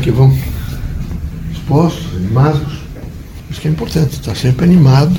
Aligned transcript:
que 0.00 0.10
vão? 0.10 0.36
Expostos, 1.52 2.06
animados. 2.16 2.80
Isso 3.50 3.60
que 3.60 3.68
é 3.68 3.70
importante, 3.70 4.12
estar 4.12 4.34
sempre 4.34 4.64
animado 4.64 5.14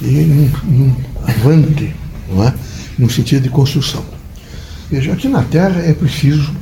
e 0.00 0.06
num, 0.06 0.50
num 0.64 0.96
avante, 1.26 1.94
não 2.28 2.44
é? 2.44 2.54
no 2.98 3.10
sentido 3.10 3.42
de 3.42 3.50
construção. 3.50 4.04
Veja, 4.90 5.12
aqui 5.12 5.28
na 5.28 5.42
Terra 5.42 5.80
é 5.80 5.92
preciso 5.92 6.54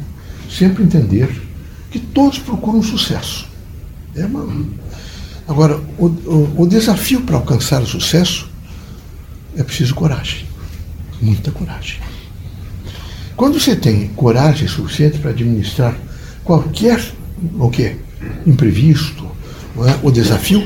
sempre 0.51 0.83
entender 0.83 1.29
que 1.91 1.99
todos 1.99 2.39
procuram 2.39 2.83
sucesso. 2.83 3.47
É 4.15 4.27
uma... 4.27 4.67
Agora, 5.47 5.81
o, 5.99 6.07
o, 6.07 6.63
o 6.63 6.67
desafio 6.67 7.23
para 7.23 7.37
alcançar 7.37 7.81
o 7.81 7.87
sucesso 7.87 8.51
é 9.57 9.63
preciso 9.63 9.95
coragem, 9.95 10.45
muita 11.23 11.51
coragem. 11.51 12.01
Quando 13.37 13.59
você 13.59 13.75
tem 13.75 14.09
coragem 14.09 14.69
suficiente 14.69 15.19
para 15.19 15.31
administrar 15.31 15.97
qualquer 16.45 17.01
o 17.59 17.71
que 17.71 17.97
imprevisto 18.47 19.29
é? 19.87 19.99
o 20.03 20.11
desafio, 20.11 20.65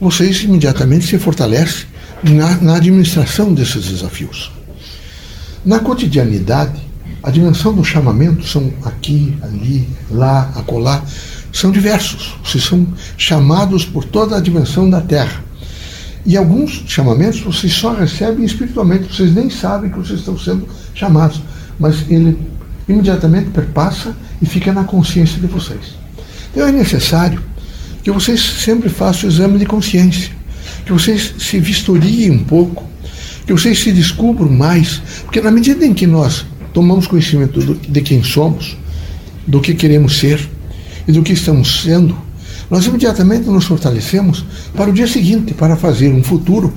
vocês 0.00 0.42
imediatamente 0.42 1.06
se 1.06 1.18
fortalecem 1.18 1.86
na, 2.22 2.56
na 2.56 2.76
administração 2.76 3.52
desses 3.52 3.86
desafios. 3.86 4.52
Na 5.64 5.80
cotidianidade, 5.80 6.80
a 7.22 7.30
dimensão 7.30 7.74
do 7.74 7.84
chamamento 7.84 8.46
são 8.46 8.72
aqui, 8.84 9.36
ali, 9.42 9.88
lá, 10.10 10.52
acolá, 10.54 11.02
são 11.52 11.72
diversos. 11.72 12.34
Vocês 12.44 12.62
são 12.62 12.86
chamados 13.18 13.84
por 13.84 14.04
toda 14.04 14.36
a 14.36 14.40
dimensão 14.40 14.88
da 14.88 15.00
Terra. 15.00 15.44
E 16.24 16.36
alguns 16.36 16.84
chamamentos 16.86 17.40
vocês 17.40 17.72
só 17.72 17.94
recebem 17.94 18.44
espiritualmente, 18.44 19.12
vocês 19.12 19.34
nem 19.34 19.48
sabem 19.50 19.90
que 19.90 19.98
vocês 19.98 20.20
estão 20.20 20.38
sendo 20.38 20.68
chamados, 20.94 21.40
mas 21.78 22.08
ele 22.08 22.38
imediatamente 22.88 23.50
perpassa 23.50 24.16
e 24.40 24.46
fica 24.46 24.72
na 24.72 24.84
consciência 24.84 25.40
de 25.40 25.46
vocês. 25.46 25.96
Então 26.50 26.66
é 26.66 26.72
necessário 26.72 27.42
que 28.02 28.10
vocês 28.10 28.40
sempre 28.40 28.88
façam 28.88 29.28
o 29.28 29.32
exame 29.32 29.58
de 29.58 29.66
consciência, 29.66 30.30
que 30.84 30.92
vocês 30.92 31.34
se 31.38 31.58
vistoriem 31.58 32.30
um 32.30 32.44
pouco 32.44 32.86
que 33.46 33.52
vocês 33.52 33.78
se 33.78 33.92
descubram 33.92 34.50
mais, 34.50 35.00
porque 35.22 35.40
na 35.40 35.52
medida 35.52 35.86
em 35.86 35.94
que 35.94 36.06
nós 36.06 36.44
tomamos 36.74 37.06
conhecimento 37.06 37.60
do, 37.60 37.74
de 37.74 38.00
quem 38.00 38.22
somos, 38.22 38.76
do 39.46 39.60
que 39.60 39.72
queremos 39.72 40.18
ser 40.18 40.46
e 41.06 41.12
do 41.12 41.22
que 41.22 41.32
estamos 41.32 41.82
sendo, 41.82 42.18
nós 42.70 42.84
imediatamente 42.86 43.46
nos 43.48 43.64
fortalecemos 43.64 44.44
para 44.74 44.90
o 44.90 44.92
dia 44.92 45.06
seguinte, 45.06 45.54
para 45.54 45.76
fazer 45.76 46.12
um 46.12 46.22
futuro 46.22 46.72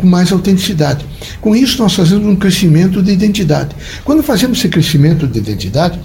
com 0.00 0.06
mais 0.06 0.32
autenticidade. 0.32 1.04
Com 1.40 1.54
isso, 1.54 1.82
nós 1.82 1.94
fazemos 1.94 2.26
um 2.26 2.36
crescimento 2.36 3.02
de 3.02 3.12
identidade. 3.12 3.74
Quando 4.04 4.22
fazemos 4.22 4.58
esse 4.58 4.68
crescimento 4.68 5.26
de 5.26 5.38
identidade, 5.38 5.98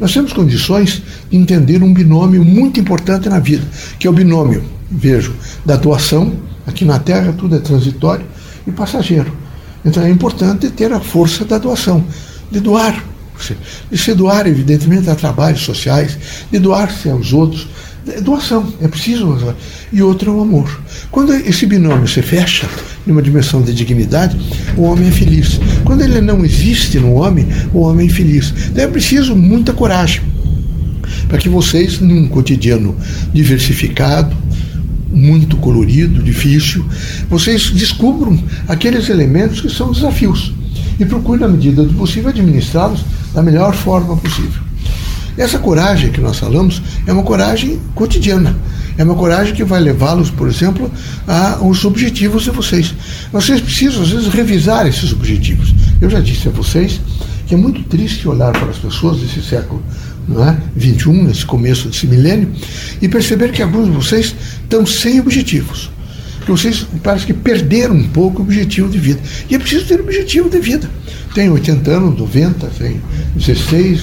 nós 0.00 0.12
temos 0.12 0.32
condições 0.32 1.02
de 1.30 1.36
entender 1.36 1.82
um 1.82 1.94
binômio 1.94 2.44
muito 2.44 2.80
importante 2.80 3.28
na 3.28 3.38
vida, 3.38 3.64
que 3.98 4.06
é 4.06 4.10
o 4.10 4.12
binômio, 4.12 4.64
vejo, 4.90 5.34
da 5.64 5.76
doação. 5.76 6.32
Aqui 6.66 6.84
na 6.84 6.98
Terra 6.98 7.32
tudo 7.32 7.56
é 7.56 7.58
transitório 7.58 8.24
e 8.66 8.72
passageiro. 8.72 9.32
Então 9.84 10.02
é 10.02 10.10
importante 10.10 10.70
ter 10.70 10.92
a 10.92 11.00
força 11.00 11.44
da 11.44 11.58
doação, 11.58 12.04
de 12.50 12.58
doar. 12.58 13.04
De 13.90 13.98
se 13.98 14.14
doar, 14.14 14.46
evidentemente, 14.46 15.10
a 15.10 15.14
trabalhos 15.14 15.60
sociais, 15.62 16.16
de 16.50 16.58
doar-se 16.58 17.10
aos 17.10 17.32
outros. 17.32 17.66
É 18.06 18.20
doação, 18.20 18.72
é 18.80 18.88
preciso. 18.88 19.54
E 19.92 20.02
outro 20.02 20.30
é 20.30 20.34
o 20.34 20.40
amor. 20.40 20.80
Quando 21.10 21.32
esse 21.32 21.64
binômio 21.66 22.06
se 22.06 22.20
fecha 22.20 22.68
numa 23.06 23.22
dimensão 23.22 23.62
de 23.62 23.72
dignidade, 23.72 24.36
o 24.76 24.82
homem 24.82 25.08
é 25.08 25.12
feliz. 25.12 25.60
Quando 25.84 26.02
ele 26.02 26.20
não 26.20 26.44
existe 26.44 26.98
no 26.98 27.14
homem, 27.14 27.46
o 27.72 27.80
homem 27.80 28.06
é 28.06 28.10
infeliz. 28.10 28.52
Então 28.70 28.84
é 28.84 28.88
preciso 28.88 29.34
muita 29.34 29.72
coragem 29.72 30.22
para 31.28 31.38
que 31.38 31.48
vocês, 31.48 32.00
num 32.00 32.28
cotidiano 32.28 32.96
diversificado, 33.32 34.36
muito 35.10 35.56
colorido, 35.56 36.22
difícil, 36.22 36.84
vocês 37.30 37.70
descubram 37.70 38.38
aqueles 38.68 39.08
elementos 39.08 39.60
que 39.60 39.70
são 39.70 39.92
desafios 39.92 40.52
e 40.98 41.04
procurem, 41.04 41.40
na 41.40 41.48
medida 41.48 41.82
do 41.82 41.94
possível, 41.94 42.30
administrá-los 42.30 43.04
da 43.32 43.42
melhor 43.42 43.74
forma 43.74 44.16
possível. 44.16 44.62
Essa 45.36 45.58
coragem 45.58 46.10
que 46.12 46.20
nós 46.20 46.38
falamos 46.38 46.80
é 47.06 47.12
uma 47.12 47.22
coragem 47.22 47.80
cotidiana. 47.94 48.56
É 48.96 49.02
uma 49.02 49.16
coragem 49.16 49.54
que 49.54 49.64
vai 49.64 49.80
levá-los, 49.80 50.30
por 50.30 50.48
exemplo, 50.48 50.90
aos 51.26 51.84
objetivos 51.84 52.44
de 52.44 52.50
vocês. 52.50 52.94
Vocês 53.32 53.60
precisam, 53.60 54.02
às 54.02 54.10
vezes, 54.10 54.28
revisar 54.28 54.86
esses 54.86 55.12
objetivos. 55.12 55.74
Eu 56.00 56.08
já 56.08 56.20
disse 56.20 56.48
a 56.48 56.50
vocês 56.52 57.00
que 57.46 57.54
é 57.54 57.56
muito 57.56 57.82
triste 57.84 58.28
olhar 58.28 58.52
para 58.52 58.70
as 58.70 58.78
pessoas 58.78 59.20
desse 59.20 59.42
século 59.42 59.82
não 60.26 60.48
é? 60.48 60.56
21, 60.74 61.24
nesse 61.24 61.44
começo 61.44 61.88
desse 61.88 62.06
milênio, 62.06 62.50
e 63.00 63.08
perceber 63.08 63.52
que 63.52 63.62
alguns 63.62 63.86
de 63.86 63.90
vocês 63.92 64.34
estão 64.62 64.86
sem 64.86 65.20
objetivos. 65.20 65.90
Que 66.44 66.50
vocês 66.50 66.86
parece 67.02 67.26
que 67.26 67.32
perderam 67.32 67.94
um 67.94 68.08
pouco 68.08 68.40
o 68.40 68.44
objetivo 68.44 68.88
de 68.88 68.98
vida. 68.98 69.20
E 69.48 69.54
é 69.54 69.58
preciso 69.58 69.86
ter 69.86 70.00
objetivo 70.00 70.48
de 70.50 70.58
vida. 70.58 70.90
Tem 71.34 71.48
80 71.48 71.90
anos, 71.90 72.18
90, 72.18 72.66
tem 72.78 73.00
16, 73.34 74.00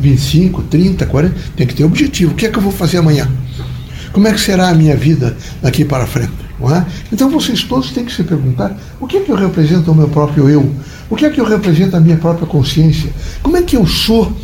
25, 0.00 0.62
30, 0.64 1.06
40, 1.06 1.34
tem 1.56 1.66
que 1.66 1.74
ter 1.74 1.84
objetivo. 1.84 2.32
O 2.32 2.34
que 2.34 2.46
é 2.46 2.48
que 2.50 2.58
eu 2.58 2.62
vou 2.62 2.72
fazer 2.72 2.98
amanhã? 2.98 3.28
Como 4.12 4.26
é 4.28 4.32
que 4.32 4.40
será 4.40 4.68
a 4.68 4.74
minha 4.74 4.96
vida 4.96 5.36
daqui 5.60 5.84
para 5.84 6.06
frente? 6.06 6.46
É? 6.58 6.84
Então 7.12 7.28
vocês 7.28 7.62
todos 7.64 7.90
têm 7.90 8.06
que 8.06 8.12
se 8.12 8.22
perguntar 8.22 8.74
o 8.98 9.06
que 9.06 9.18
é 9.18 9.20
que 9.20 9.30
eu 9.30 9.36
represento 9.36 9.90
ao 9.90 9.96
meu 9.96 10.08
próprio 10.08 10.48
eu? 10.48 10.70
O 11.10 11.14
que 11.14 11.26
é 11.26 11.30
que 11.30 11.38
eu 11.38 11.44
represento 11.44 11.94
à 11.94 12.00
minha 12.00 12.16
própria 12.16 12.46
consciência? 12.46 13.10
Como 13.42 13.58
é 13.58 13.62
que 13.62 13.76
eu 13.76 13.86
sou 13.86 14.34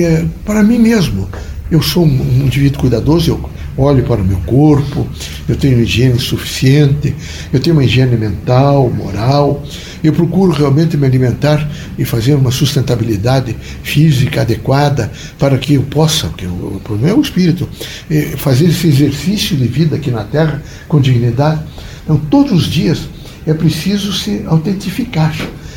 é, 0.00 0.24
para 0.44 0.62
mim 0.62 0.78
mesmo. 0.78 1.28
Eu 1.70 1.80
sou 1.80 2.04
um 2.04 2.44
indivíduo 2.44 2.80
cuidadoso, 2.80 3.30
eu 3.30 3.50
olho 3.80 4.02
para 4.04 4.20
o 4.20 4.24
meu 4.24 4.38
corpo, 4.40 5.06
eu 5.48 5.56
tenho 5.56 5.80
higiene 5.80 6.18
suficiente, 6.18 7.14
eu 7.52 7.60
tenho 7.60 7.74
uma 7.76 7.84
higiene 7.84 8.16
mental, 8.16 8.90
moral, 8.90 9.62
eu 10.02 10.12
procuro 10.12 10.52
realmente 10.52 10.96
me 10.96 11.06
alimentar 11.06 11.68
e 11.98 12.04
fazer 12.04 12.34
uma 12.34 12.50
sustentabilidade 12.50 13.56
física 13.82 14.42
adequada 14.42 15.10
para 15.38 15.58
que 15.58 15.74
eu 15.74 15.82
possa, 15.82 16.28
porque 16.28 16.46
o 16.46 16.80
problema 16.82 17.10
é 17.10 17.18
o 17.18 17.20
espírito, 17.20 17.68
é, 18.10 18.34
fazer 18.36 18.66
esse 18.66 18.88
exercício 18.88 19.56
de 19.56 19.66
vida 19.66 19.96
aqui 19.96 20.10
na 20.10 20.24
Terra 20.24 20.62
com 20.88 21.00
dignidade. 21.00 21.60
Então, 22.04 22.16
todos 22.16 22.52
os 22.52 22.64
dias 22.64 23.08
é 23.46 23.54
preciso 23.54 24.12
se 24.12 24.42
autentificar. 24.46 25.34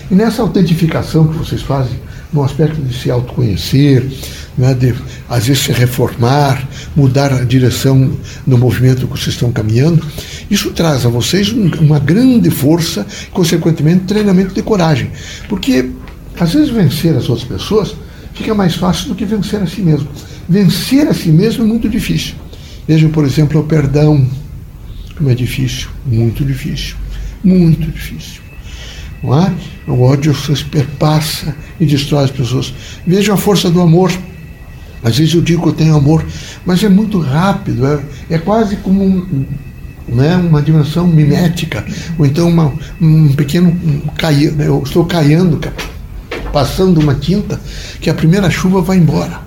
E 0.10 0.16
nessa 0.16 0.42
autentificação 0.42 1.28
que 1.28 1.38
vocês 1.38 1.62
fazem, 1.62 1.98
no 2.32 2.44
aspecto 2.44 2.82
de 2.82 2.94
se 2.94 3.12
autoconhecer, 3.12 4.10
né, 4.58 4.74
de 4.74 4.94
às 5.30 5.48
vezes 5.48 5.64
se 5.64 5.72
reformar, 5.72 6.68
mudar 6.96 7.34
a 7.34 7.44
direção 7.44 8.12
no 8.46 8.58
movimento 8.58 9.08
que 9.08 9.20
vocês 9.20 9.36
estão 9.36 9.52
caminhando. 9.52 10.06
Isso 10.50 10.72
traz 10.72 11.06
a 11.06 11.10
vocês 11.10 11.50
uma 11.50 12.00
grande 12.00 12.50
força, 12.50 13.06
consequentemente, 13.32 14.06
treinamento 14.06 14.54
de 14.54 14.62
coragem. 14.62 15.10
Porque 15.50 15.90
às 16.40 16.54
vezes 16.54 16.70
vencer 16.70 17.16
as 17.16 17.30
outras 17.30 17.48
pessoas 17.48 17.96
fica 18.34 18.54
mais 18.54 18.76
fácil 18.76 19.10
do 19.10 19.16
que 19.16 19.26
vencer 19.26 19.62
a 19.62 19.68
si 19.68 19.82
mesmo. 19.82 20.08
Vencer 20.48 21.08
a 21.08 21.14
si 21.14 21.30
mesmo 21.30 21.64
é 21.64 21.68
muito 21.68 21.88
difícil. 21.88 22.36
Vejam, 22.88 23.10
por 23.10 23.24
exemplo, 23.24 23.62
o 23.62 23.64
perdão, 23.64 24.28
como 25.18 25.30
é 25.30 25.36
difícil, 25.36 25.90
muito 26.06 26.44
difícil, 26.44 26.96
muito 27.44 27.90
difícil. 27.90 28.42
Não 29.24 29.42
é? 29.42 29.54
O 29.88 30.02
ódio 30.02 30.36
perpassa 30.70 31.56
e 31.80 31.86
destrói 31.86 32.26
as 32.26 32.32
pessoas. 32.32 32.74
Vejam 33.08 33.36
a 33.36 33.38
força 33.38 33.70
do 33.70 33.80
amor. 33.80 34.12
Às 35.04 35.18
vezes 35.18 35.34
eu 35.34 35.42
digo 35.42 35.62
que 35.64 35.70
eu 35.70 35.74
tenho 35.74 35.96
amor, 35.96 36.26
mas 36.66 36.84
é 36.84 36.90
muito 36.90 37.20
rápido, 37.20 37.86
é, 37.86 38.00
é 38.30 38.38
quase 38.38 38.78
como 38.78 39.04
um, 39.04 39.46
né, 40.08 40.36
uma 40.36 40.62
dimensão 40.62 41.06
mimética, 41.08 41.86
ou 42.18 42.26
então 42.26 42.48
uma, 42.48 42.74
um 43.02 43.34
pequeno 43.34 43.70
um, 43.70 44.02
eu 44.62 44.82
estou 44.84 45.06
caindo, 45.06 45.60
passando 46.52 47.00
uma 47.00 47.16
tinta, 47.16 47.60
que 48.00 48.10
a 48.10 48.14
primeira 48.14 48.50
chuva 48.50 48.82
vai 48.82 48.98
embora. 48.98 49.42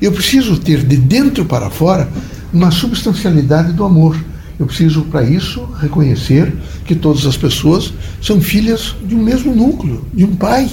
Eu 0.00 0.12
preciso 0.12 0.58
ter 0.58 0.84
de 0.84 0.96
dentro 0.96 1.44
para 1.44 1.70
fora 1.70 2.08
uma 2.52 2.70
substancialidade 2.70 3.72
do 3.72 3.84
amor. 3.84 4.16
Eu 4.58 4.66
preciso, 4.66 5.02
para 5.02 5.22
isso, 5.22 5.66
reconhecer 5.80 6.52
que 6.84 6.94
todas 6.94 7.24
as 7.24 7.36
pessoas 7.36 7.92
são 8.20 8.40
filhas 8.40 8.94
de 9.04 9.14
um 9.14 9.22
mesmo 9.22 9.54
núcleo, 9.54 10.04
de 10.12 10.24
um 10.24 10.34
pai, 10.34 10.68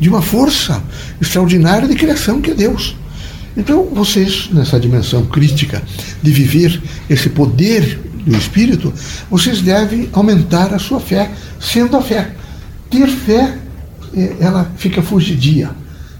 de 0.00 0.08
uma 0.08 0.20
força 0.20 0.82
extraordinária 1.20 1.86
de 1.86 1.94
criação 1.94 2.40
que 2.40 2.50
é 2.50 2.54
Deus. 2.54 2.96
Então, 3.56 3.84
vocês, 3.92 4.48
nessa 4.52 4.80
dimensão 4.80 5.24
crítica 5.26 5.82
de 6.22 6.30
viver 6.32 6.82
esse 7.08 7.28
poder 7.28 8.00
do 8.26 8.36
Espírito, 8.36 8.92
vocês 9.30 9.60
devem 9.60 10.08
aumentar 10.12 10.74
a 10.74 10.78
sua 10.78 10.98
fé, 10.98 11.30
sendo 11.60 11.96
a 11.96 12.02
fé. 12.02 12.32
Ter 12.90 13.06
fé, 13.08 13.56
eh, 14.16 14.36
ela 14.40 14.70
fica 14.76 15.02
fugidia, 15.02 15.70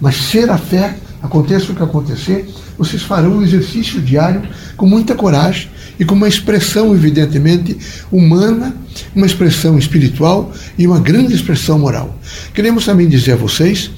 mas 0.00 0.16
ser 0.16 0.48
a 0.50 0.58
fé, 0.58 0.96
aconteça 1.22 1.72
o 1.72 1.75
que 1.75 1.82
acontecer, 1.82 2.48
vocês 2.76 3.02
farão 3.02 3.38
um 3.38 3.42
exercício 3.42 4.00
diário 4.00 4.42
com 4.76 4.86
muita 4.86 5.14
coragem 5.14 5.70
e 5.98 6.04
com 6.04 6.14
uma 6.14 6.28
expressão, 6.28 6.94
evidentemente, 6.94 7.78
humana, 8.10 8.75
uma 9.14 9.26
expressão 9.26 9.78
espiritual 9.78 10.52
e 10.76 10.86
uma 10.86 11.00
grande 11.00 11.34
expressão 11.34 11.78
moral. 11.78 12.19
Queremos 12.52 12.84
também 12.84 13.08
dizer 13.08 13.32
a 13.32 13.36
vocês 13.36 13.90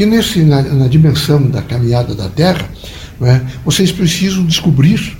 que 0.00 0.06
nesse, 0.06 0.40
na, 0.40 0.62
na 0.62 0.88
dimensão 0.88 1.42
da 1.42 1.60
caminhada 1.60 2.14
da 2.14 2.26
Terra, 2.26 2.64
É? 3.22 3.42
Vocês 3.66 3.92
precisam 3.92 4.46
descobrir 4.46 5.14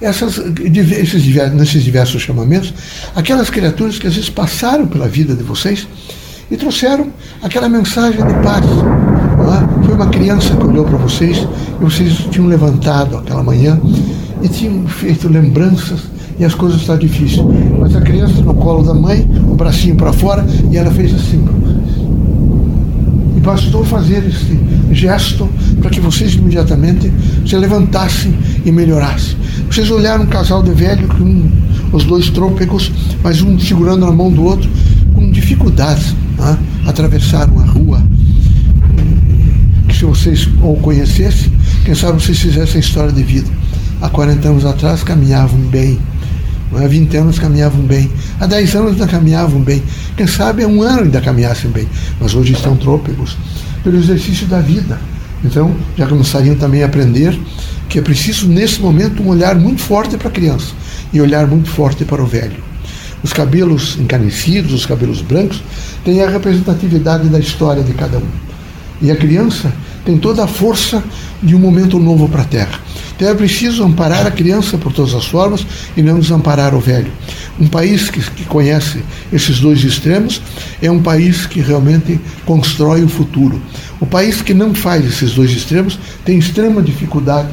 essas, 0.00 0.38
esses, 0.38 1.22
nesses 1.52 1.84
diversos 1.84 2.22
chamamentos 2.22 2.72
aquelas 3.14 3.50
criaturas 3.50 3.98
que 3.98 4.06
às 4.06 4.14
vezes 4.14 4.30
passaram 4.30 4.86
pela 4.86 5.06
vida 5.06 5.34
de 5.34 5.42
vocês 5.42 5.86
e 6.50 6.56
trouxeram 6.56 7.12
aquela 7.42 7.68
mensagem 7.68 8.26
de 8.26 8.34
paz. 8.42 8.64
É? 8.64 9.84
Foi 9.84 9.94
uma 9.94 10.08
criança 10.08 10.56
que 10.56 10.64
olhou 10.64 10.86
para 10.86 10.96
vocês 10.96 11.46
e 11.78 11.84
vocês 11.84 12.14
tinham 12.30 12.48
levantado 12.48 13.18
aquela 13.18 13.42
manhã 13.42 13.78
e 14.42 14.48
tinham 14.48 14.88
feito 14.88 15.28
lembranças 15.28 16.00
e 16.38 16.44
as 16.46 16.54
coisas 16.54 16.80
estavam 16.80 17.02
difíceis. 17.02 17.44
Mas 17.78 17.94
a 17.94 18.00
criança 18.00 18.40
no 18.40 18.54
colo 18.54 18.82
da 18.82 18.94
mãe, 18.94 19.28
o 19.46 19.54
bracinho 19.54 19.94
para 19.94 20.10
fora, 20.10 20.46
e 20.70 20.78
ela 20.78 20.90
fez 20.90 21.14
assim 21.14 21.44
bastou 23.46 23.84
fazer 23.84 24.26
esse 24.26 24.58
gesto 24.92 25.48
para 25.80 25.88
que 25.88 26.00
vocês 26.00 26.34
imediatamente 26.34 27.12
se 27.46 27.56
levantassem 27.56 28.36
e 28.64 28.72
melhorassem. 28.72 29.36
Vocês 29.70 29.88
olharam 29.88 30.24
um 30.24 30.26
casal 30.26 30.64
de 30.64 30.72
velho 30.72 31.06
com 31.06 31.48
os 31.96 32.04
dois 32.04 32.28
trôpegos, 32.28 32.90
mas 33.22 33.40
um 33.42 33.56
segurando 33.56 34.04
na 34.04 34.10
mão 34.10 34.32
do 34.32 34.42
outro, 34.42 34.68
com 35.14 35.30
dificuldades, 35.30 36.12
né? 36.36 36.58
atravessaram 36.86 37.60
a 37.60 37.64
rua. 37.64 38.02
Que 39.88 39.96
se 39.96 40.04
vocês 40.04 40.48
o 40.60 40.74
conhecessem, 40.74 41.52
quem 41.84 41.94
sabe 41.94 42.20
vocês 42.20 42.40
fizessem 42.40 42.80
história 42.80 43.12
de 43.12 43.22
vida. 43.22 43.48
Há 44.02 44.08
40 44.08 44.48
anos 44.48 44.64
atrás 44.64 45.04
caminhavam 45.04 45.60
bem 45.70 46.00
Há 46.74 46.86
20 46.86 47.16
anos 47.16 47.38
caminhavam 47.38 47.80
bem. 47.82 48.10
Há 48.40 48.46
10 48.46 48.74
anos 48.74 48.92
ainda 48.92 49.06
caminhavam 49.06 49.60
bem. 49.60 49.82
Quem 50.16 50.26
sabe 50.26 50.62
há 50.64 50.68
um 50.68 50.82
ano 50.82 51.02
ainda 51.02 51.20
caminhassem 51.20 51.70
bem. 51.70 51.88
Mas 52.20 52.34
hoje 52.34 52.52
estão 52.52 52.76
trôpegos 52.76 53.36
pelo 53.82 53.98
exercício 53.98 54.46
da 54.46 54.60
vida. 54.60 54.98
Então, 55.44 55.74
já 55.96 56.06
começariam 56.06 56.56
também 56.56 56.82
a 56.82 56.86
aprender 56.86 57.38
que 57.88 57.98
é 57.98 58.02
preciso, 58.02 58.48
nesse 58.48 58.80
momento, 58.80 59.22
um 59.22 59.28
olhar 59.28 59.54
muito 59.54 59.80
forte 59.80 60.16
para 60.16 60.28
a 60.28 60.30
criança 60.30 60.72
e 61.12 61.20
olhar 61.20 61.46
muito 61.46 61.68
forte 61.68 62.04
para 62.04 62.22
o 62.22 62.26
velho. 62.26 62.64
Os 63.22 63.32
cabelos 63.32 63.96
encanecidos, 63.98 64.72
os 64.72 64.84
cabelos 64.84 65.22
brancos, 65.22 65.62
têm 66.04 66.22
a 66.22 66.28
representatividade 66.28 67.28
da 67.28 67.38
história 67.38 67.82
de 67.82 67.92
cada 67.94 68.18
um. 68.18 68.28
E 69.00 69.10
a 69.10 69.16
criança 69.16 69.72
tem 70.04 70.18
toda 70.18 70.44
a 70.44 70.46
força 70.46 71.02
de 71.42 71.54
um 71.54 71.58
momento 71.58 71.98
novo 71.98 72.28
para 72.28 72.42
a 72.42 72.44
Terra. 72.44 72.85
Então 73.16 73.30
é 73.30 73.34
preciso 73.34 73.82
amparar 73.82 74.26
a 74.26 74.30
criança 74.30 74.76
por 74.76 74.92
todas 74.92 75.14
as 75.14 75.24
formas 75.24 75.66
e 75.96 76.02
não 76.02 76.20
desamparar 76.20 76.74
o 76.74 76.80
velho. 76.80 77.10
Um 77.58 77.66
país 77.66 78.10
que, 78.10 78.20
que 78.20 78.44
conhece 78.44 79.02
esses 79.32 79.58
dois 79.58 79.82
extremos 79.82 80.42
é 80.82 80.90
um 80.90 81.02
país 81.02 81.46
que 81.46 81.60
realmente 81.60 82.20
constrói 82.44 83.02
o 83.02 83.08
futuro. 83.08 83.60
O 83.98 84.06
país 84.06 84.42
que 84.42 84.52
não 84.52 84.74
faz 84.74 85.06
esses 85.06 85.32
dois 85.32 85.50
extremos 85.50 85.98
tem 86.26 86.38
extrema 86.38 86.82
dificuldade 86.82 87.48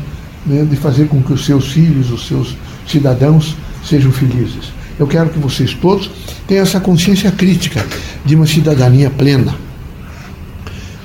né, 0.46 0.68
de 0.70 0.76
fazer 0.76 1.08
com 1.08 1.24
que 1.24 1.32
os 1.32 1.46
seus 1.46 1.72
filhos, 1.72 2.12
os 2.12 2.28
seus 2.28 2.58
cidadãos, 2.86 3.56
sejam 3.86 4.12
felizes. 4.12 4.74
Eu 5.00 5.08
quero 5.08 5.30
que 5.30 5.40
vocês 5.40 5.74
todos 5.74 6.12
tenham 6.46 6.64
essa 6.64 6.82
consciência 6.82 7.32
crítica 7.32 7.86
de 8.26 8.36
uma 8.36 8.46
cidadania 8.46 9.10
plena. 9.10 9.56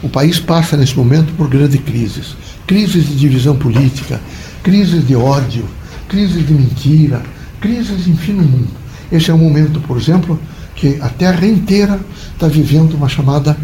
O 0.02 0.08
país 0.08 0.40
passa 0.40 0.76
nesse 0.76 0.96
momento 0.96 1.32
por 1.34 1.48
grandes 1.48 1.80
crises 1.80 2.36
crises 2.68 3.08
de 3.08 3.16
divisão 3.16 3.56
política, 3.56 4.20
crises 4.62 5.04
de 5.04 5.16
ódio, 5.16 5.64
crises 6.06 6.46
de 6.46 6.52
mentira, 6.52 7.22
crises, 7.60 8.06
enfim, 8.06 8.34
no 8.34 8.42
mundo. 8.42 8.68
Esse 9.10 9.30
é 9.30 9.34
um 9.34 9.38
momento, 9.38 9.80
por 9.80 9.96
exemplo, 9.96 10.38
que 10.76 10.98
a 11.00 11.08
Terra 11.08 11.46
inteira 11.46 11.98
está 12.34 12.46
vivendo 12.46 12.92
uma 12.92 13.08
chamada, 13.08 13.56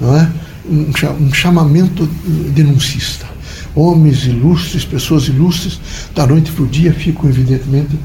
é? 0.00 0.28
um 0.70 1.34
chamamento 1.34 2.08
denuncista. 2.54 3.26
Homens 3.74 4.26
ilustres, 4.26 4.84
pessoas 4.84 5.26
ilustres, 5.26 5.80
da 6.14 6.24
noite 6.24 6.52
para 6.52 6.62
o 6.62 6.66
dia 6.68 6.92
ficam, 6.92 7.28
evidentemente, 7.28 7.98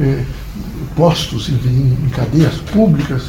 eh, 0.00 0.24
postos 0.96 1.48
em, 1.50 1.52
em 1.52 2.08
cadeias 2.08 2.54
públicas 2.72 3.24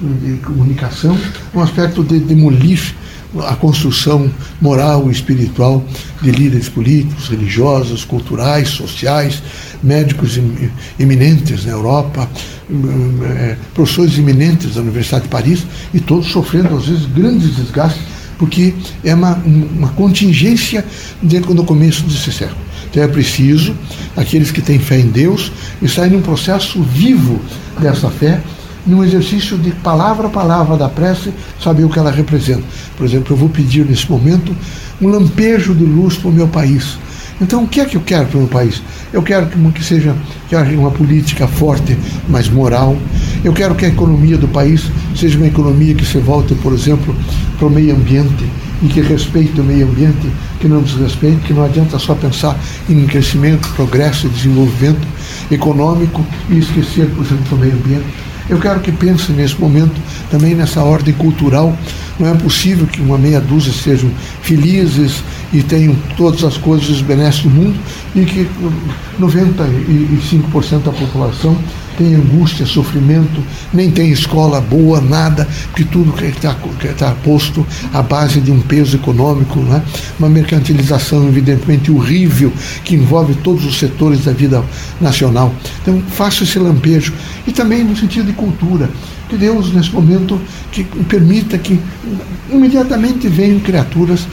de 0.00 0.38
comunicação, 0.38 1.16
um 1.54 1.60
aspecto 1.60 2.02
de 2.02 2.18
demolir 2.18 2.94
a 3.42 3.56
construção 3.56 4.30
moral 4.60 5.08
e 5.08 5.12
espiritual 5.12 5.84
de 6.22 6.30
líderes 6.30 6.68
políticos, 6.68 7.28
religiosos, 7.28 8.04
culturais, 8.04 8.68
sociais, 8.68 9.42
médicos 9.82 10.38
eminentes 10.98 11.64
na 11.64 11.72
Europa, 11.72 12.28
é, 13.24 13.56
professores 13.74 14.16
eminentes 14.18 14.74
da 14.74 14.80
Universidade 14.80 15.24
de 15.24 15.30
Paris, 15.30 15.66
e 15.92 16.00
todos 16.00 16.30
sofrendo, 16.30 16.76
às 16.76 16.86
vezes, 16.86 17.06
grandes 17.06 17.56
desgastes, 17.56 18.02
porque 18.38 18.74
é 19.04 19.14
uma, 19.14 19.34
uma 19.34 19.88
contingência 19.90 20.84
dentro 21.22 21.54
do 21.54 21.64
começo 21.64 22.02
desse 22.04 22.32
século. 22.32 22.64
Então 22.90 23.02
é 23.02 23.08
preciso, 23.08 23.74
aqueles 24.16 24.52
que 24.52 24.62
têm 24.62 24.78
fé 24.78 25.00
em 25.00 25.08
Deus, 25.08 25.50
estarem 25.82 26.12
num 26.12 26.22
processo 26.22 26.80
vivo 26.82 27.40
dessa 27.80 28.08
fé 28.08 28.40
num 28.86 29.02
exercício 29.02 29.56
de 29.56 29.70
palavra 29.70 30.26
a 30.26 30.30
palavra 30.30 30.76
da 30.76 30.88
prece, 30.88 31.32
saber 31.62 31.84
o 31.84 31.88
que 31.88 31.98
ela 31.98 32.10
representa. 32.10 32.64
Por 32.96 33.06
exemplo, 33.06 33.32
eu 33.32 33.36
vou 33.36 33.48
pedir 33.48 33.84
nesse 33.84 34.10
momento 34.10 34.54
um 35.00 35.08
lampejo 35.08 35.74
de 35.74 35.84
luz 35.84 36.16
para 36.16 36.28
o 36.28 36.32
meu 36.32 36.48
país. 36.48 36.98
Então, 37.40 37.64
o 37.64 37.68
que 37.68 37.80
é 37.80 37.84
que 37.84 37.96
eu 37.96 38.00
quero 38.00 38.26
para 38.26 38.36
o 38.36 38.40
meu 38.42 38.48
país? 38.48 38.80
Eu 39.12 39.22
quero 39.22 39.46
que, 39.46 39.84
seja 39.84 40.14
que 40.48 40.54
haja 40.54 40.76
uma 40.76 40.90
política 40.90 41.48
forte, 41.48 41.98
mas 42.28 42.48
moral. 42.48 42.96
Eu 43.42 43.52
quero 43.52 43.74
que 43.74 43.84
a 43.84 43.88
economia 43.88 44.38
do 44.38 44.46
país 44.46 44.84
seja 45.16 45.36
uma 45.36 45.48
economia 45.48 45.94
que 45.94 46.06
se 46.06 46.18
volte, 46.18 46.54
por 46.54 46.72
exemplo, 46.72 47.14
para 47.58 47.66
o 47.66 47.70
meio 47.70 47.94
ambiente 47.94 48.44
e 48.82 48.86
que 48.86 49.00
respeite 49.00 49.60
o 49.60 49.64
meio 49.64 49.88
ambiente, 49.88 50.30
que 50.60 50.68
não 50.68 50.82
desrespeite, 50.82 51.38
que 51.38 51.52
não 51.52 51.64
adianta 51.64 51.98
só 51.98 52.14
pensar 52.14 52.56
em 52.88 53.04
crescimento, 53.06 53.68
progresso 53.74 54.26
e 54.26 54.30
desenvolvimento 54.30 55.06
econômico 55.50 56.24
e 56.48 56.58
esquecer, 56.58 57.08
por 57.10 57.24
exemplo, 57.24 57.56
o 57.56 57.60
meio 57.60 57.74
ambiente. 57.74 58.33
Eu 58.48 58.58
quero 58.58 58.80
que 58.80 58.92
pense 58.92 59.32
nesse 59.32 59.58
momento 59.58 60.00
também 60.30 60.54
nessa 60.54 60.82
ordem 60.82 61.14
cultural. 61.14 61.76
Não 62.18 62.28
é 62.28 62.34
possível 62.34 62.86
que 62.86 63.00
uma 63.00 63.18
meia 63.18 63.40
dúzia 63.40 63.72
sejam 63.72 64.10
felizes 64.42 65.22
e 65.52 65.62
tenham 65.62 65.96
todas 66.16 66.44
as 66.44 66.56
coisas 66.56 66.88
os 66.88 67.02
benesses 67.02 67.42
do 67.42 67.50
mundo 67.50 67.78
e 68.14 68.24
que 68.24 68.48
95% 69.18 70.82
da 70.82 70.92
população 70.92 71.58
tem 71.96 72.14
angústia, 72.14 72.66
sofrimento, 72.66 73.42
nem 73.72 73.90
tem 73.90 74.10
escola 74.10 74.60
boa, 74.60 75.00
nada, 75.00 75.46
porque 75.68 75.84
tudo 75.84 76.12
que 76.12 76.24
está 76.24 76.54
tá 76.96 77.10
posto 77.22 77.66
à 77.92 78.02
base 78.02 78.40
de 78.40 78.50
um 78.50 78.60
peso 78.60 78.96
econômico, 78.96 79.60
né? 79.60 79.82
uma 80.18 80.28
mercantilização 80.28 81.26
evidentemente 81.28 81.90
horrível 81.90 82.52
que 82.84 82.94
envolve 82.94 83.34
todos 83.36 83.64
os 83.64 83.78
setores 83.78 84.24
da 84.24 84.32
vida 84.32 84.62
nacional. 85.00 85.54
Então, 85.82 86.02
faça 86.08 86.44
esse 86.44 86.58
lampejo. 86.58 87.12
E 87.46 87.52
também 87.52 87.84
no 87.84 87.96
sentido 87.96 88.26
de 88.26 88.32
cultura. 88.32 88.90
Que 89.28 89.36
Deus, 89.36 89.72
nesse 89.72 89.90
momento, 89.90 90.40
que 90.70 90.84
permita 90.84 91.56
que 91.56 91.80
imediatamente 92.50 93.26
venham 93.26 93.58
criaturas 93.60 94.26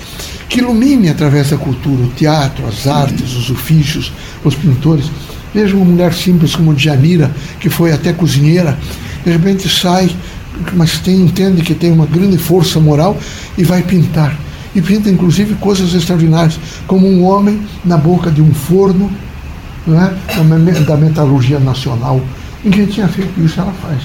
que 0.50 0.60
iluminem 0.60 1.10
através 1.10 1.50
da 1.50 1.58
cultura, 1.58 2.04
o 2.04 2.10
teatro, 2.10 2.68
as 2.68 2.86
artes, 2.86 3.34
os 3.36 3.50
ofícios, 3.50 4.12
os 4.44 4.54
pintores, 4.54 5.10
Veja 5.54 5.76
uma 5.76 5.86
mulher 5.86 6.14
simples 6.14 6.56
como 6.56 6.74
Djanira, 6.74 7.32
que 7.60 7.70
foi 7.70 7.92
até 7.92 8.14
cozinheira, 8.14 8.78
de 9.24 9.32
repente 9.32 9.68
sai, 9.68 10.10
mas 10.74 11.00
tem, 11.00 11.22
entende 11.22 11.62
que 11.62 11.74
tem 11.74 11.92
uma 11.92 12.06
grande 12.06 12.38
força 12.38 12.80
moral 12.80 13.18
e 13.58 13.64
vai 13.64 13.82
pintar. 13.82 14.38
E 14.74 14.82
pinta 14.82 15.10
inclusive 15.10 15.56
coisas 15.56 15.94
extraordinárias, 15.94 16.58
como 16.88 17.08
um 17.08 17.24
homem 17.26 17.62
na 17.84 17.98
boca 17.98 18.32
de 18.32 18.42
um 18.42 18.54
forno 18.54 19.12
é? 19.88 20.80
da 20.86 20.96
metalurgia 20.96 21.60
nacional. 21.60 22.22
Ninguém 22.64 22.86
tinha 22.86 23.08
feito 23.08 23.40
isso, 23.42 23.60
ela 23.60 23.74
faz. 23.82 24.04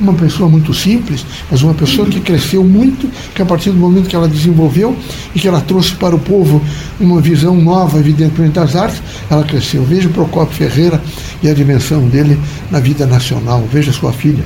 Uma 0.00 0.14
pessoa 0.14 0.48
muito 0.48 0.72
simples, 0.72 1.26
mas 1.50 1.62
uma 1.62 1.74
pessoa 1.74 2.06
que 2.06 2.20
cresceu 2.20 2.62
muito, 2.62 3.10
que 3.34 3.42
a 3.42 3.44
partir 3.44 3.70
do 3.70 3.76
momento 3.76 4.08
que 4.08 4.14
ela 4.14 4.28
desenvolveu 4.28 4.96
e 5.34 5.40
que 5.40 5.48
ela 5.48 5.60
trouxe 5.60 5.94
para 5.96 6.14
o 6.14 6.18
povo 6.18 6.62
uma 7.00 7.20
visão 7.20 7.56
nova, 7.56 7.98
evidentemente, 7.98 8.52
das 8.52 8.76
artes, 8.76 9.02
ela 9.28 9.42
cresceu. 9.42 9.82
Veja 9.82 10.08
o 10.08 10.12
Procopio 10.12 10.54
Ferreira 10.54 11.02
e 11.42 11.48
a 11.48 11.54
dimensão 11.54 12.08
dele 12.08 12.38
na 12.70 12.78
vida 12.78 13.06
nacional. 13.06 13.66
Veja 13.72 13.92
sua 13.92 14.12
filha, 14.12 14.44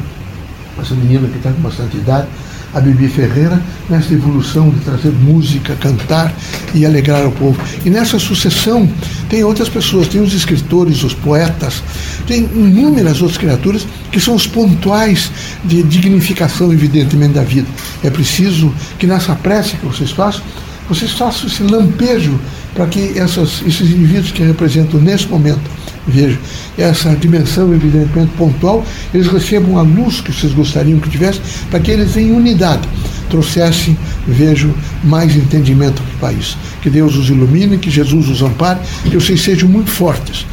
essa 0.81 0.95
menina 0.95 1.29
que 1.29 1.37
está 1.37 1.51
com 1.51 1.61
bastante 1.61 1.99
idade, 1.99 2.29
a 2.75 2.81
Bibi 2.81 3.09
Ferreira 3.09 3.61
nessa 3.89 4.15
evolução 4.15 4.71
de 4.71 4.81
trazer 4.81 5.11
música, 5.11 5.75
cantar 5.77 6.33
e 6.75 6.87
alegrar 6.87 7.27
o 7.27 7.33
povo. 7.33 7.61
E 7.85 7.91
nessa 7.91 8.19
sucessão 8.19 8.89
tem 9.33 9.43
outras 9.43 9.71
pessoas, 9.71 10.09
tem 10.09 10.21
os 10.21 10.35
escritores, 10.35 11.03
os 11.03 11.15
poetas, 11.15 11.83
tem 12.27 12.41
inúmeras 12.41 13.23
outras 13.23 13.39
criaturas 13.39 13.87
que 14.11 14.21
são 14.21 14.35
os 14.35 14.47
pontuais 14.47 15.31
de 15.65 15.83
dignificação, 15.83 16.71
evidentemente, 16.71 17.33
da 17.33 17.43
vida. 17.43 17.67
É 18.05 18.11
preciso 18.11 18.71
que 18.99 19.07
nessa 19.07 19.35
prece 19.35 19.77
que 19.77 19.87
vocês 19.87 20.11
façam, 20.11 20.43
vocês 20.87 21.13
façam 21.13 21.49
esse 21.49 21.63
lampejo 21.63 22.39
para 22.75 22.87
que 22.87 23.19
essas, 23.19 23.63
esses 23.67 23.89
indivíduos 23.91 24.33
que 24.33 24.43
representam 24.43 25.01
nesse 25.01 25.27
momento, 25.27 25.63
veja, 26.07 26.39
essa 26.77 27.17
dimensão 27.17 27.73
evidentemente 27.73 28.33
pontual, 28.37 28.85
eles 29.15 29.29
recebam 29.29 29.79
a 29.79 29.83
luz 29.83 30.21
que 30.21 30.31
vocês 30.31 30.53
gostariam 30.53 31.01
que 31.01 31.09
tivesse, 31.09 31.41
para 31.71 31.81
que 31.81 31.91
eles 31.91 32.19
em 32.19 32.33
unidade 32.33 32.87
trouxessem, 33.33 33.97
vejo, 34.29 34.75
mais 35.03 35.35
entendimento 35.35 36.03
para 36.03 36.15
o 36.15 36.19
país. 36.19 36.57
Que 36.83 36.91
Deus 36.91 37.17
os 37.17 37.31
ilumine, 37.31 37.79
que 37.79 37.91
Jesus 37.91 38.29
os 38.29 38.43
ampare, 38.43 38.79
que 39.05 39.17
vocês 39.17 39.41
sejam 39.41 39.69
muito 39.69 39.91
fortes 39.91 40.47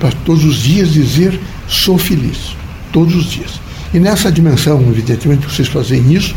para 0.00 0.10
todos 0.24 0.42
os 0.44 0.56
dias 0.56 0.92
dizer 0.92 1.38
sou 1.68 1.98
feliz. 1.98 2.56
Todos 2.90 3.14
os 3.14 3.30
dias. 3.30 3.60
E 3.92 4.00
nessa 4.00 4.32
dimensão, 4.32 4.80
evidentemente, 4.90 5.46
vocês 5.46 5.68
fazem 5.68 6.12
isso, 6.12 6.34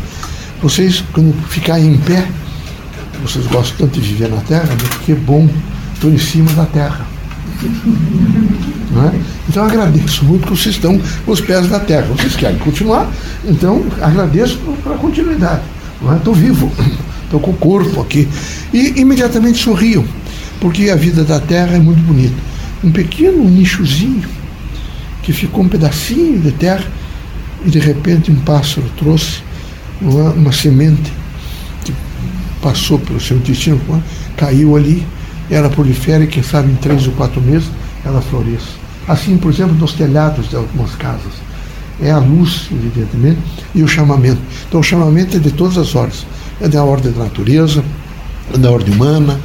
vocês, 0.62 1.02
quando 1.12 1.34
ficarem 1.48 1.94
em 1.94 1.98
pé, 1.98 2.28
vocês 3.22 3.46
gostam 3.46 3.86
tanto 3.86 3.98
de 3.98 4.08
viver 4.08 4.28
na 4.28 4.40
Terra, 4.42 4.66
né? 4.66 4.76
porque 4.90 5.12
é 5.12 5.14
bom, 5.14 5.48
estou 5.94 6.10
em 6.10 6.18
cima 6.18 6.52
da 6.52 6.66
Terra. 6.66 7.06
É? 7.64 9.20
Então 9.48 9.64
agradeço 9.64 10.24
muito 10.24 10.44
que 10.44 10.50
vocês 10.50 10.74
estão 10.74 11.00
com 11.24 11.32
os 11.32 11.40
pés 11.40 11.66
da 11.68 11.80
terra. 11.80 12.06
Vocês 12.08 12.36
querem 12.36 12.58
continuar, 12.58 13.10
então 13.44 13.84
agradeço 14.00 14.58
pela 14.82 14.96
continuidade. 14.96 15.62
Estou 16.16 16.34
é? 16.34 16.38
vivo, 16.38 16.72
estou 17.24 17.40
com 17.40 17.50
o 17.50 17.56
corpo 17.56 18.00
aqui. 18.00 18.28
E 18.72 19.00
imediatamente 19.00 19.62
sorriam, 19.62 20.04
porque 20.60 20.90
a 20.90 20.96
vida 20.96 21.24
da 21.24 21.40
terra 21.40 21.76
é 21.76 21.78
muito 21.78 22.00
bonita. 22.02 22.36
Um 22.84 22.92
pequeno 22.92 23.44
nichozinho 23.48 24.28
que 25.22 25.32
ficou 25.32 25.64
um 25.64 25.68
pedacinho 25.68 26.40
de 26.40 26.52
terra 26.52 26.84
e 27.64 27.70
de 27.70 27.78
repente 27.78 28.30
um 28.30 28.36
pássaro 28.36 28.86
trouxe 28.96 29.42
uma, 30.00 30.30
uma 30.30 30.52
semente 30.52 31.12
que 31.84 31.92
passou 32.62 32.98
pelo 32.98 33.20
seu 33.20 33.36
intestino, 33.36 33.80
caiu 34.36 34.76
ali, 34.76 35.04
ela 35.50 35.68
prolifera 35.68 36.24
e 36.24 36.26
quem 36.26 36.42
sabe 36.42 36.70
em 36.70 36.76
três 36.76 37.06
ou 37.06 37.12
quatro 37.14 37.40
meses 37.40 37.68
ela 38.04 38.20
floresce. 38.20 38.86
Assim, 39.08 39.36
por 39.36 39.52
exemplo, 39.52 39.74
nos 39.74 39.92
telhados 39.92 40.48
de 40.48 40.56
algumas 40.56 40.94
casas. 40.96 41.32
É 42.00 42.10
a 42.10 42.18
luz, 42.18 42.68
evidentemente, 42.70 43.40
e 43.74 43.82
o 43.82 43.88
chamamento. 43.88 44.40
Então, 44.68 44.80
o 44.80 44.82
chamamento 44.82 45.36
é 45.36 45.40
de 45.40 45.50
todas 45.50 45.78
as 45.78 45.94
ordens. 45.94 46.26
É 46.60 46.68
da 46.68 46.84
ordem 46.84 47.12
da 47.12 47.24
natureza, 47.24 47.82
é 48.52 48.58
da 48.58 48.70
ordem 48.70 48.94
humana, 48.94 49.40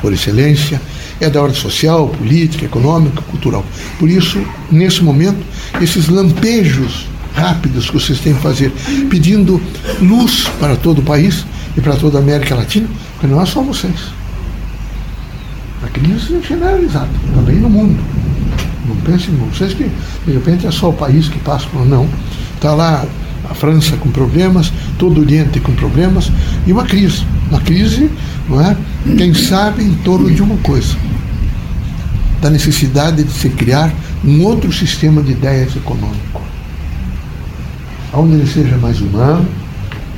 por 0.00 0.12
excelência, 0.12 0.80
é 1.20 1.28
da 1.28 1.42
ordem 1.42 1.60
social, 1.60 2.08
política, 2.08 2.64
econômica, 2.64 3.20
cultural. 3.22 3.64
Por 3.98 4.08
isso, 4.08 4.40
nesse 4.70 5.02
momento, 5.02 5.38
esses 5.80 6.08
lampejos 6.08 7.06
rápidos 7.34 7.86
que 7.86 7.94
vocês 7.94 8.18
têm 8.20 8.34
que 8.34 8.40
fazer, 8.40 8.72
pedindo 9.08 9.60
luz 10.00 10.48
para 10.58 10.76
todo 10.76 11.00
o 11.00 11.02
país 11.02 11.44
e 11.76 11.80
para 11.80 11.96
toda 11.96 12.18
a 12.18 12.20
América 12.20 12.54
Latina, 12.54 12.88
porque 13.12 13.26
não 13.26 13.40
é 13.40 13.46
só 13.46 13.62
vocês. 13.62 13.94
A 15.82 15.88
crise 15.88 16.36
é 16.36 16.46
generalizada, 16.46 17.08
também 17.34 17.56
no 17.56 17.70
mundo. 17.70 18.02
Não 18.90 18.96
pensem, 19.02 19.34
não 19.34 19.46
vocês 19.46 19.72
que 19.72 19.90
de 20.26 20.32
repente 20.32 20.66
é 20.66 20.70
só 20.70 20.90
o 20.90 20.92
país 20.92 21.28
que 21.28 21.38
passa 21.38 21.66
por. 21.68 21.86
Não. 21.86 22.08
Está 22.54 22.74
lá 22.74 23.06
a 23.48 23.54
França 23.54 23.96
com 23.96 24.10
problemas, 24.10 24.72
todo 24.98 25.18
o 25.18 25.20
Oriente 25.20 25.60
com 25.60 25.72
problemas, 25.72 26.30
e 26.66 26.72
uma 26.72 26.84
crise. 26.84 27.24
Uma 27.50 27.60
crise, 27.60 28.10
não 28.48 28.60
é? 28.60 28.76
Quem 29.16 29.34
sabe 29.34 29.82
em 29.82 29.94
torno 29.94 30.30
de 30.30 30.42
uma 30.42 30.56
coisa 30.58 30.96
da 32.40 32.48
necessidade 32.48 33.24
de 33.24 33.32
se 33.32 33.48
criar 33.50 33.92
um 34.24 34.44
outro 34.44 34.72
sistema 34.72 35.22
de 35.22 35.32
ideias 35.32 35.74
econômico, 35.76 36.40
onde 38.12 38.34
ele 38.34 38.46
seja 38.46 38.76
mais 38.78 39.00
humano, 39.00 39.46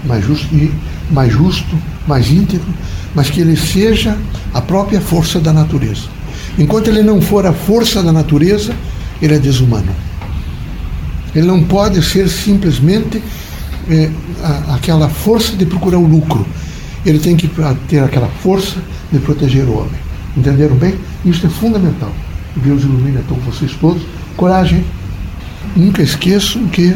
mais 0.05 0.25
justo, 0.25 0.49
mais 1.11 1.33
justo, 1.33 1.76
mais 2.07 2.31
íntegro, 2.31 2.69
mas 3.14 3.31
que 3.31 3.41
ele 3.41 3.57
seja 3.57 4.17
a 4.52 4.61
própria 4.61 5.00
força 5.00 5.41
da 5.41 5.52
natureza. 5.52 6.09
Enquanto 6.59 6.89
ele 6.89 7.03
não 7.03 7.21
for 7.21 7.47
a 7.47 7.53
força 7.53 8.03
da 8.03 8.13
natureza, 8.13 8.75
ele 9.21 9.35
é 9.35 9.39
desumano. 9.39 9.95
Ele 11.35 11.47
não 11.47 11.63
pode 11.63 12.03
ser 12.03 12.29
simplesmente 12.29 13.23
é, 13.89 14.11
a, 14.43 14.75
aquela 14.75 15.09
força 15.09 15.57
de 15.57 15.65
procurar 15.65 15.99
o 15.99 16.07
lucro. 16.07 16.47
Ele 17.05 17.19
tem 17.19 17.37
que 17.37 17.51
ter 17.89 18.01
aquela 18.01 18.29
força 18.29 18.77
de 19.11 19.19
proteger 19.19 19.65
o 19.65 19.79
homem. 19.79 20.01
Entenderam 20.37 20.77
bem? 20.77 20.95
Isso 21.25 21.47
é 21.47 21.51
fundamental. 21.51 22.13
Deus 22.57 22.83
ilumine 22.83 23.19
a 23.19 23.23
todos 23.23 23.45
vocês 23.45 23.73
todos. 23.81 24.03
Coragem. 24.37 24.85
Nunca 25.75 26.03
esqueçam 26.03 26.67
que 26.69 26.95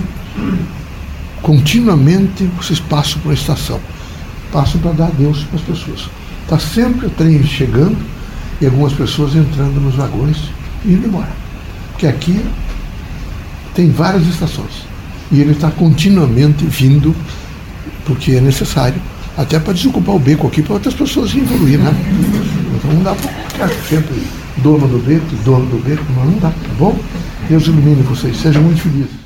continuamente 1.40 2.44
vocês 2.56 2.78
passam 2.78 3.20
por 3.20 3.32
estação. 3.32 3.80
Passam 4.52 4.80
para 4.80 4.92
dar 4.92 5.10
Deus 5.12 5.44
para 5.44 5.58
as 5.58 5.64
pessoas. 5.64 6.10
Está 6.42 6.58
sempre 6.58 7.06
o 7.06 7.10
trem 7.10 7.42
chegando 7.44 7.96
e 8.60 8.66
algumas 8.66 8.92
pessoas 8.92 9.34
entrando 9.34 9.80
nos 9.80 9.94
vagões 9.94 10.36
e 10.84 10.92
indo 10.92 11.06
embora. 11.06 11.28
Porque 11.92 12.06
aqui 12.06 12.40
tem 13.74 13.90
várias 13.90 14.26
estações. 14.26 14.86
E 15.30 15.40
ele 15.40 15.52
está 15.52 15.70
continuamente 15.70 16.64
vindo, 16.64 17.14
porque 18.04 18.32
é 18.32 18.40
necessário 18.40 19.00
até 19.36 19.58
para 19.58 19.74
desocupar 19.74 20.14
o 20.14 20.18
beco 20.18 20.46
aqui 20.46 20.62
para 20.62 20.74
outras 20.74 20.94
pessoas 20.94 21.34
evoluir, 21.34 21.78
né? 21.78 21.92
Então 22.76 22.92
não 22.92 23.02
dá 23.02 23.14
para 23.14 23.28
ficar 23.28 23.68
sempre 23.88 24.22
dono 24.58 24.88
do 24.88 24.98
beco, 24.98 25.26
dono 25.44 25.66
do 25.66 25.82
beco, 25.82 26.04
mas 26.16 26.24
não 26.24 26.38
dá, 26.38 26.48
tá 26.48 26.74
bom? 26.78 26.98
Deus 27.48 27.66
ilumine 27.66 28.02
vocês, 28.02 28.36
sejam 28.36 28.62
muito 28.62 28.80
felizes. 28.80 29.25